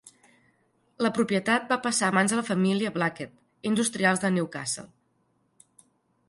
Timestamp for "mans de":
2.19-2.39